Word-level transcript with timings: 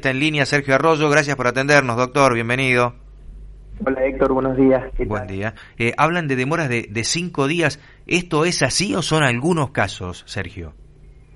Está 0.00 0.12
en 0.12 0.20
línea 0.20 0.46
Sergio 0.46 0.76
Arroyo, 0.76 1.10
gracias 1.10 1.34
por 1.34 1.48
atendernos, 1.48 1.96
doctor, 1.96 2.32
bienvenido. 2.32 2.92
Hola 3.84 4.04
Héctor, 4.04 4.32
buenos 4.32 4.56
días. 4.56 4.84
Buen 5.04 5.26
día. 5.26 5.54
Eh, 5.76 5.92
hablan 5.96 6.28
de 6.28 6.36
demoras 6.36 6.68
de, 6.68 7.02
cinco 7.02 7.48
días. 7.48 7.80
¿Esto 8.06 8.44
es 8.44 8.62
así 8.62 8.94
o 8.94 9.02
son 9.02 9.24
algunos 9.24 9.72
casos, 9.72 10.22
Sergio? 10.28 10.72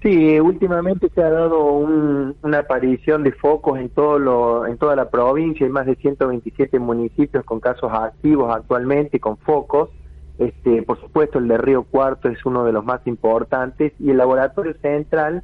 Sí, 0.00 0.38
últimamente 0.38 1.08
se 1.12 1.20
ha 1.24 1.30
dado 1.30 1.72
una 1.74 2.58
aparición 2.60 3.24
de 3.24 3.32
focos 3.32 3.80
en, 3.80 3.88
todo 3.88 4.20
lo, 4.20 4.64
en 4.68 4.78
toda 4.78 4.94
la 4.94 5.10
provincia. 5.10 5.66
Hay 5.66 5.72
más 5.72 5.86
de 5.86 5.96
127 5.96 6.78
municipios 6.78 7.44
con 7.44 7.58
casos 7.58 7.90
activos 7.92 8.54
actualmente, 8.54 9.18
con 9.18 9.38
focos. 9.38 9.90
Este, 10.38 10.82
por 10.82 11.00
supuesto, 11.00 11.40
el 11.40 11.48
de 11.48 11.58
Río 11.58 11.82
Cuarto 11.82 12.28
es 12.28 12.38
uno 12.46 12.62
de 12.62 12.70
los 12.70 12.84
más 12.84 13.04
importantes 13.08 13.92
y 13.98 14.10
el 14.10 14.18
laboratorio 14.18 14.74
central 14.80 15.42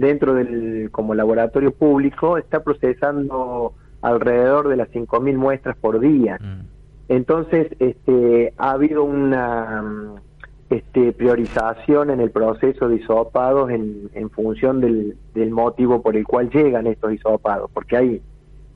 dentro 0.00 0.34
del 0.34 0.90
como 0.90 1.14
laboratorio 1.14 1.72
público 1.72 2.38
está 2.38 2.62
procesando 2.64 3.74
alrededor 4.00 4.68
de 4.68 4.76
las 4.76 4.88
5.000 4.88 5.36
muestras 5.36 5.76
por 5.76 6.00
día. 6.00 6.38
Mm. 6.40 6.66
Entonces, 7.08 7.68
este, 7.78 8.54
ha 8.56 8.72
habido 8.72 9.04
una 9.04 10.14
este, 10.70 11.12
priorización 11.12 12.10
en 12.10 12.20
el 12.20 12.30
proceso 12.30 12.88
de 12.88 12.96
hisopados 12.96 13.70
en, 13.70 14.08
en 14.14 14.30
función 14.30 14.80
del, 14.80 15.16
del, 15.34 15.50
motivo 15.50 16.00
por 16.00 16.16
el 16.16 16.24
cual 16.24 16.48
llegan 16.50 16.86
estos 16.86 17.12
hisopados, 17.12 17.70
porque 17.72 17.96
hay 17.96 18.22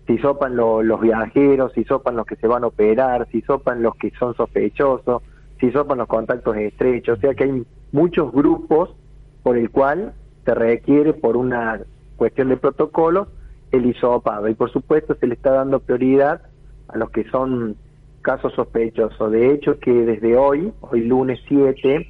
se 0.07 0.13
hisopan 0.13 0.55
los 0.55 1.01
viajeros, 1.01 1.73
se 1.73 1.81
hisopan 1.81 2.17
los 2.17 2.27
que 2.27 2.37
se 2.37 2.47
van 2.47 2.65
a 2.65 2.67
operar, 2.67 3.27
se 3.31 3.39
hisopan 3.39 3.83
los 3.83 3.95
que 3.97 4.11
son 4.19 4.35
sospechosos, 4.35 5.23
se 5.59 5.67
hisopan 5.67 5.97
los 5.97 6.09
contactos 6.09 6.55
estrechos, 6.59 7.17
o 7.17 7.21
sea 7.23 7.35
que 7.35 7.45
hay 7.45 7.65
muchos 7.91 8.31
grupos 8.31 8.95
por 9.43 9.57
el 9.57 9.71
cual 9.71 10.13
se 10.45 10.55
requiere 10.55 11.13
por 11.13 11.37
una 11.37 11.81
cuestión 12.17 12.49
de 12.49 12.57
protocolo 12.57 13.29
el 13.73 13.87
hisopado 13.87 14.49
y 14.49 14.55
por 14.55 14.71
supuesto 14.71 15.17
se 15.17 15.27
le 15.27 15.35
está 15.35 15.51
dando 15.51 15.81
prioridad 15.81 16.43
a 16.89 16.99
los 16.99 17.11
que 17.11 17.25
son 17.31 17.77
casos 18.23 18.53
sospechosos. 18.55 19.33
De 19.33 19.53
hecho 19.53 19.79
que 19.79 19.93
desde 19.93 20.37
hoy, 20.37 20.73
hoy 20.81 21.03
lunes 21.03 21.41
7, 21.49 22.09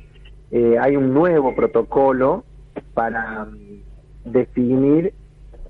eh, 0.51 0.77
hay 0.81 0.97
un 0.97 1.13
nuevo 1.13 1.55
protocolo 1.55 2.45
para 2.93 3.45
mm, 3.45 4.31
definir 4.31 5.13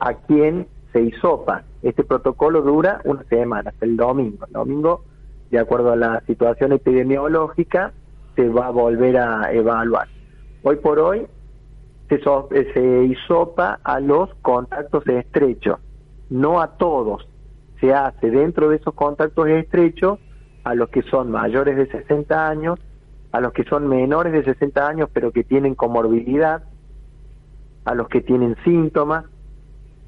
a 0.01 0.15
quién 0.15 0.67
se 0.93 1.03
hisopa. 1.03 1.65
Este 1.83 2.05
protocolo 2.05 2.63
dura 2.63 3.01
una 3.05 3.25
semana, 3.25 3.73
el 3.81 3.97
domingo. 3.97 4.47
El 4.47 4.53
domingo, 4.53 5.05
de 5.51 5.59
acuerdo 5.59 5.93
a 5.93 5.97
la 5.97 6.23
situación 6.27 6.73
epidemiológica, 6.73 7.93
se 8.37 8.49
va 8.49 8.67
a 8.67 8.71
volver 8.71 9.17
a 9.17 9.53
evaluar. 9.53 10.09
Hoy 10.63 10.77
por 10.77 10.99
hoy 10.99 11.27
se, 12.19 12.59
eh, 12.59 12.71
se 12.75 13.05
hisopa 13.05 13.81
a 13.83 14.01
los 14.01 14.35
contactos 14.43 15.07
estrechos, 15.07 15.79
no 16.31 16.61
a 16.61 16.77
todos. 16.77 17.27
Se 17.81 17.93
hace 17.93 18.31
dentro 18.31 18.69
de 18.69 18.77
esos 18.77 18.95
contactos 18.95 19.49
estrechos 19.49 20.19
a 20.65 20.75
los 20.75 20.89
que 20.89 21.03
son 21.03 21.31
mayores 21.31 21.77
de 21.77 21.87
60 21.87 22.49
años, 22.49 22.79
a 23.33 23.41
los 23.41 23.53
que 23.53 23.65
son 23.65 23.89
menores 23.89 24.33
de 24.33 24.45
60 24.45 24.87
años 24.87 25.09
pero 25.13 25.33
que 25.33 25.45
tienen 25.45 25.75
comorbilidad, 25.75 26.65
a 27.85 27.95
los 27.95 28.09
que 28.09 28.21
tienen 28.21 28.57
síntomas 28.65 29.25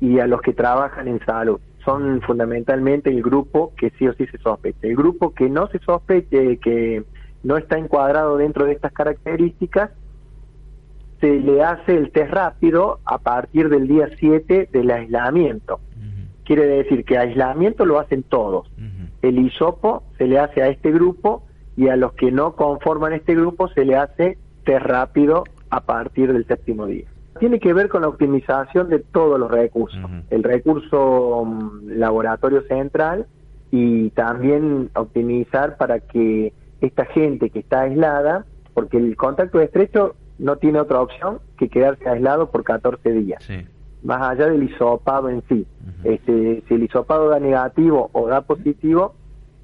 y 0.00 0.18
a 0.18 0.26
los 0.26 0.40
que 0.40 0.52
trabajan 0.52 1.08
en 1.08 1.24
salud. 1.24 1.60
Son 1.84 2.20
fundamentalmente 2.22 3.10
el 3.10 3.22
grupo 3.22 3.72
que 3.76 3.90
sí 3.98 4.08
o 4.08 4.14
sí 4.14 4.26
se 4.26 4.38
sospecha. 4.38 4.78
El 4.82 4.96
grupo 4.96 5.34
que 5.34 5.48
no 5.48 5.68
se 5.68 5.78
sospeche, 5.80 6.58
que 6.58 7.04
no 7.42 7.56
está 7.56 7.78
encuadrado 7.78 8.36
dentro 8.36 8.64
de 8.64 8.72
estas 8.72 8.92
características, 8.92 9.90
se 11.20 11.40
le 11.40 11.62
hace 11.62 11.96
el 11.96 12.10
test 12.12 12.32
rápido 12.32 13.00
a 13.04 13.18
partir 13.18 13.68
del 13.68 13.88
día 13.88 14.08
7 14.18 14.68
del 14.72 14.90
aislamiento. 14.90 15.80
Quiere 16.44 16.66
decir 16.66 17.04
que 17.04 17.18
aislamiento 17.18 17.84
lo 17.84 17.98
hacen 17.98 18.22
todos. 18.22 18.70
El 19.22 19.38
hisopo 19.38 20.04
se 20.18 20.26
le 20.26 20.38
hace 20.38 20.62
a 20.62 20.68
este 20.68 20.92
grupo 20.92 21.42
y 21.76 21.88
a 21.88 21.96
los 21.96 22.12
que 22.12 22.30
no 22.30 22.54
conforman 22.54 23.12
este 23.12 23.34
grupo 23.34 23.68
se 23.68 23.84
le 23.84 23.96
hace 23.96 24.38
test 24.64 24.86
rápido 24.86 25.44
a 25.70 25.80
partir 25.80 26.32
del 26.32 26.46
séptimo 26.46 26.86
día. 26.86 27.06
Tiene 27.40 27.60
que 27.60 27.72
ver 27.72 27.88
con 27.88 28.02
la 28.02 28.08
optimización 28.08 28.88
de 28.88 29.00
todos 29.00 29.38
los 29.38 29.50
recursos. 29.50 30.00
El 30.30 30.42
recurso 30.42 31.44
mm, 31.44 31.98
laboratorio 31.98 32.62
central 32.62 33.26
y 33.70 34.10
también 34.10 34.90
optimizar 34.94 35.76
para 35.76 36.00
que 36.00 36.52
esta 36.80 37.04
gente 37.06 37.50
que 37.50 37.58
está 37.58 37.82
aislada, 37.82 38.46
porque 38.74 38.96
el 38.96 39.16
contacto 39.16 39.60
estrecho 39.60 40.14
no 40.38 40.56
tiene 40.56 40.80
otra 40.80 41.00
opción 41.00 41.40
que 41.58 41.68
quedarse 41.68 42.08
aislado 42.08 42.50
por 42.50 42.64
14 42.64 43.12
días. 43.12 43.46
Más 44.02 44.22
allá 44.22 44.48
del 44.48 44.62
hisopado 44.62 45.28
en 45.28 45.42
sí. 45.48 45.66
este, 46.04 46.62
si 46.68 46.74
el 46.74 46.84
hisopado 46.84 47.28
da 47.28 47.40
negativo 47.40 48.10
o 48.12 48.28
da 48.28 48.42
positivo, 48.42 49.14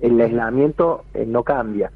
el 0.00 0.20
aislamiento 0.20 1.04
eh, 1.14 1.24
no 1.26 1.44
cambia. 1.44 1.92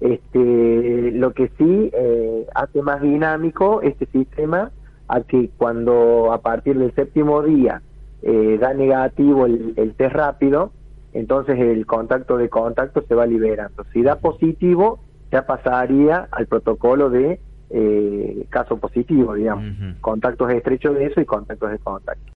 este, 0.00 1.12
lo 1.12 1.32
que 1.32 1.48
sí 1.58 1.90
eh, 1.92 2.46
hace 2.54 2.82
más 2.82 3.00
dinámico 3.02 3.82
este 3.82 4.06
sistema 4.06 4.72
a 5.08 5.20
que 5.20 5.50
cuando 5.56 6.32
a 6.32 6.40
partir 6.40 6.78
del 6.78 6.94
séptimo 6.94 7.42
día 7.42 7.82
eh, 8.22 8.58
da 8.60 8.74
negativo 8.74 9.46
el, 9.46 9.74
el 9.76 9.94
test 9.94 10.14
rápido, 10.14 10.72
entonces 11.12 11.58
el 11.58 11.86
contacto 11.86 12.36
de 12.36 12.48
contacto 12.48 13.02
se 13.06 13.14
va 13.14 13.26
liberando. 13.26 13.84
Si 13.92 14.02
da 14.02 14.16
positivo, 14.16 15.00
ya 15.30 15.46
pasaría 15.46 16.28
al 16.30 16.46
protocolo 16.46 17.10
de 17.10 17.40
eh, 17.72 18.46
caso 18.50 18.76
positivo, 18.76 19.34
digamos, 19.34 19.64
contactos 20.00 20.52
estrechos 20.52 20.94
de 20.94 21.06
eso 21.06 21.20
y 21.20 21.24
contactos 21.24 21.70
de 21.70 21.78
contacto. 21.78 22.30